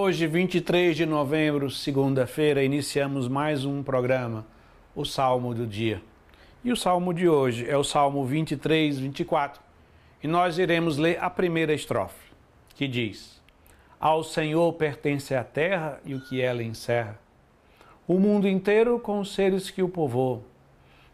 Hoje, 0.00 0.28
23 0.28 0.96
de 0.96 1.04
novembro, 1.04 1.68
segunda-feira, 1.68 2.62
iniciamos 2.62 3.26
mais 3.26 3.64
um 3.64 3.82
programa, 3.82 4.46
o 4.94 5.04
Salmo 5.04 5.52
do 5.52 5.66
Dia. 5.66 6.00
E 6.62 6.70
o 6.70 6.76
salmo 6.76 7.12
de 7.12 7.28
hoje 7.28 7.68
é 7.68 7.76
o 7.76 7.82
Salmo 7.82 8.24
23, 8.24 9.00
24. 9.00 9.60
E 10.22 10.28
nós 10.28 10.56
iremos 10.56 10.98
ler 10.98 11.18
a 11.20 11.28
primeira 11.28 11.74
estrofe, 11.74 12.30
que 12.76 12.86
diz: 12.86 13.42
Ao 13.98 14.22
Senhor 14.22 14.72
pertence 14.74 15.34
a 15.34 15.42
terra 15.42 16.00
e 16.04 16.14
o 16.14 16.20
que 16.20 16.40
ela 16.40 16.62
encerra, 16.62 17.18
o 18.06 18.20
mundo 18.20 18.46
inteiro 18.46 19.00
com 19.00 19.18
os 19.18 19.34
seres 19.34 19.68
que 19.68 19.82
o 19.82 19.88
povoam, 19.88 20.44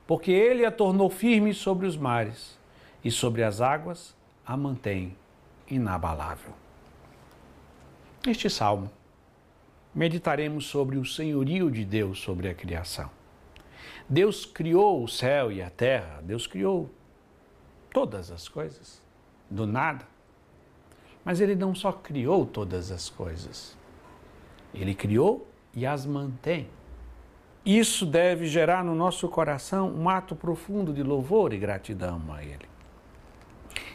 porque 0.07 0.30
ele 0.30 0.66
a 0.66 0.71
tornou 0.71 1.09
firme 1.09 1.55
sobre 1.55 1.87
os 1.87 1.96
mares 1.96 2.59
e 3.03 3.11
sobre 3.11 3.45
as 3.45 3.62
águas 3.62 4.14
a 4.46 4.59
mantém 4.59 5.16
inabalável. 5.71 6.64
Neste 8.27 8.49
salmo, 8.49 8.91
meditaremos 9.95 10.65
sobre 10.65 10.96
o 10.96 11.05
senhorio 11.05 11.71
de 11.71 11.85
Deus 11.85 12.21
sobre 12.21 12.49
a 12.49 12.55
criação. 12.55 13.11
Deus 14.09 14.46
criou 14.46 15.05
o 15.05 15.09
céu 15.09 15.53
e 15.53 15.61
a 15.61 15.69
terra, 15.69 16.23
Deus 16.23 16.46
criou 16.46 16.91
todas 17.93 18.31
as 18.31 18.49
coisas, 18.49 19.03
do 19.51 19.67
nada. 19.67 20.07
Mas 21.23 21.39
Ele 21.39 21.55
não 21.55 21.75
só 21.75 21.93
criou 21.93 22.46
todas 22.46 22.91
as 22.91 23.11
coisas, 23.11 23.77
Ele 24.73 24.95
criou 24.95 25.46
e 25.75 25.85
as 25.85 26.07
mantém. 26.07 26.67
Isso 27.65 28.07
deve 28.07 28.46
gerar 28.46 28.82
no 28.82 28.95
nosso 28.95 29.29
coração 29.29 29.91
um 29.95 30.09
ato 30.09 30.35
profundo 30.35 30.95
de 30.95 31.03
louvor 31.03 31.53
e 31.53 31.59
gratidão 31.59 32.23
a 32.33 32.43
Ele. 32.43 32.69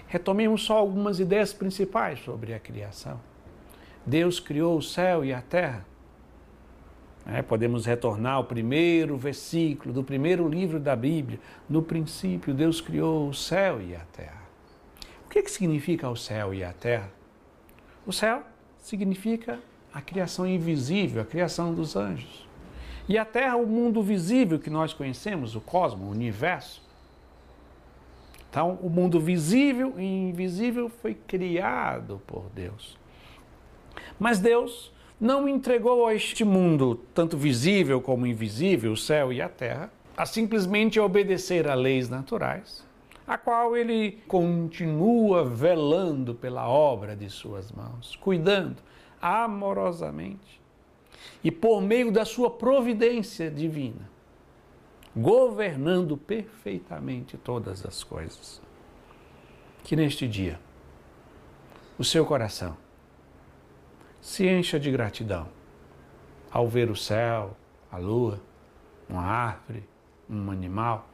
Retomemos 0.07 0.63
só 0.63 0.77
algumas 0.77 1.19
ideias 1.19 1.51
principais 1.51 2.19
sobre 2.19 2.53
a 2.53 2.59
criação. 2.59 3.19
Deus 4.09 4.39
criou 4.39 4.77
o 4.77 4.81
céu 4.81 5.23
e 5.23 5.31
a 5.31 5.41
terra. 5.41 5.85
É, 7.25 7.43
podemos 7.43 7.85
retornar 7.85 8.33
ao 8.33 8.43
primeiro 8.43 9.15
versículo 9.15 9.93
do 9.93 10.03
primeiro 10.03 10.47
livro 10.47 10.79
da 10.79 10.95
Bíblia. 10.95 11.39
No 11.69 11.83
princípio, 11.83 12.53
Deus 12.53 12.81
criou 12.81 13.29
o 13.29 13.33
céu 13.33 13.79
e 13.79 13.95
a 13.95 14.03
terra. 14.11 14.41
O 15.25 15.29
que, 15.29 15.43
que 15.43 15.51
significa 15.51 16.09
o 16.09 16.15
céu 16.15 16.53
e 16.53 16.63
a 16.63 16.73
terra? 16.73 17.11
O 18.05 18.11
céu 18.11 18.43
significa 18.81 19.59
a 19.93 20.01
criação 20.01 20.47
invisível, 20.47 21.21
a 21.21 21.25
criação 21.25 21.73
dos 21.73 21.95
anjos. 21.95 22.47
E 23.07 23.17
a 23.17 23.25
terra, 23.25 23.57
o 23.57 23.67
mundo 23.67 24.01
visível 24.01 24.59
que 24.59 24.69
nós 24.69 24.91
conhecemos, 24.91 25.55
o 25.55 25.61
cosmos, 25.61 26.07
o 26.07 26.11
universo. 26.11 26.81
Então, 28.49 28.79
o 28.81 28.89
mundo 28.89 29.19
visível 29.19 29.93
e 29.99 30.29
invisível 30.29 30.89
foi 30.89 31.13
criado 31.13 32.19
por 32.25 32.49
Deus. 32.55 32.98
Mas 34.19 34.39
Deus 34.39 34.91
não 35.19 35.47
entregou 35.47 36.05
a 36.05 36.13
este 36.13 36.43
mundo, 36.43 36.99
tanto 37.13 37.37
visível 37.37 38.01
como 38.01 38.27
invisível, 38.27 38.91
o 38.91 38.97
céu 38.97 39.31
e 39.31 39.41
a 39.41 39.47
terra, 39.47 39.91
a 40.15 40.25
simplesmente 40.25 40.99
obedecer 40.99 41.67
a 41.67 41.73
leis 41.73 42.09
naturais, 42.09 42.85
a 43.25 43.37
qual 43.37 43.77
ele 43.77 44.21
continua 44.27 45.45
velando 45.45 46.35
pela 46.35 46.67
obra 46.67 47.15
de 47.15 47.29
suas 47.29 47.71
mãos, 47.71 48.17
cuidando 48.17 48.77
amorosamente 49.21 50.59
e 51.43 51.51
por 51.51 51.81
meio 51.81 52.11
da 52.11 52.25
sua 52.25 52.49
providência 52.49 53.49
divina, 53.49 54.09
governando 55.15 56.17
perfeitamente 56.17 57.37
todas 57.37 57.85
as 57.85 58.03
coisas. 58.03 58.61
Que 59.83 59.95
neste 59.95 60.27
dia 60.27 60.59
o 61.97 62.03
seu 62.03 62.25
coração 62.25 62.77
se 64.29 64.47
encha 64.47 64.79
de 64.79 64.91
gratidão 64.91 65.47
ao 66.51 66.67
ver 66.67 66.91
o 66.91 66.95
céu, 66.95 67.57
a 67.91 67.97
lua, 67.97 68.39
uma 69.09 69.23
árvore, 69.23 69.83
um 70.29 70.51
animal, 70.51 71.09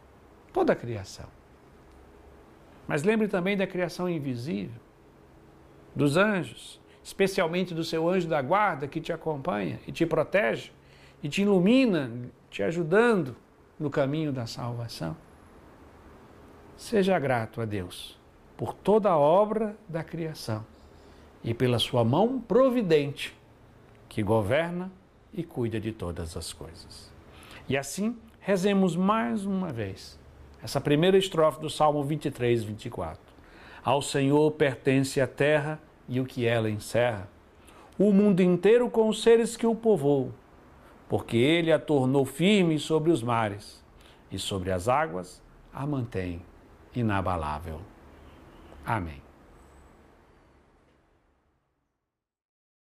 toda 0.51 0.73
a 0.73 0.75
criação. 0.75 1.27
Mas 2.85 3.03
lembre 3.03 3.29
também 3.29 3.55
da 3.55 3.65
criação 3.65 4.09
invisível, 4.09 4.81
dos 5.95 6.17
anjos, 6.17 6.81
especialmente 7.01 7.73
do 7.73 7.85
seu 7.85 8.09
anjo 8.09 8.27
da 8.27 8.41
guarda 8.41 8.85
que 8.85 8.99
te 8.99 9.13
acompanha 9.13 9.79
e 9.87 9.93
te 9.93 10.05
protege 10.05 10.73
e 11.23 11.29
te 11.29 11.41
ilumina, 11.43 12.11
te 12.49 12.63
ajudando 12.63 13.33
no 13.79 13.89
caminho 13.89 14.33
da 14.33 14.45
salvação. 14.45 15.15
Seja 16.75 17.17
grato 17.17 17.61
a 17.61 17.65
Deus 17.65 18.19
por 18.57 18.73
toda 18.73 19.09
a 19.09 19.17
obra 19.17 19.77
da 19.87 20.03
criação 20.03 20.74
e 21.45 21.53
pela 21.53 21.77
sua 21.77 22.03
mão 22.03 22.39
providente, 22.39 23.33
que 24.09 24.23
governa 24.23 24.91
e 25.31 25.43
cuida 25.43 25.79
de 25.79 25.91
todas 25.91 26.35
as 26.35 26.51
coisas. 26.51 27.13
E 27.69 27.77
assim, 27.77 28.17
rezemos 28.39 28.95
mais 28.95 29.45
uma 29.45 29.71
vez 29.71 30.19
essa 30.61 30.81
primeira 30.81 31.15
estrofe 31.15 31.61
do 31.61 31.69
Salmo 31.69 32.03
23, 32.03 32.63
24. 32.63 33.21
Ao 33.83 34.01
Senhor 34.01 34.49
pertence 34.51 35.21
a 35.21 35.27
terra 35.27 35.79
e 36.09 36.19
o 36.19 36.25
que 36.25 36.47
ela 36.47 36.69
encerra, 36.69 37.29
o 37.99 38.11
mundo 38.11 38.41
inteiro 38.41 38.89
com 38.89 39.07
os 39.07 39.21
seres 39.21 39.55
que 39.55 39.67
o 39.67 39.75
povoam, 39.75 40.33
porque 41.07 41.37
ele 41.37 41.71
a 41.71 41.77
tornou 41.77 42.25
firme 42.25 42.79
sobre 42.79 43.11
os 43.11 43.21
mares 43.21 43.83
e 44.31 44.39
sobre 44.39 44.71
as 44.71 44.87
águas 44.87 45.41
a 45.71 45.85
mantém 45.85 46.41
inabalável. 46.95 47.79
Amém. 48.83 49.24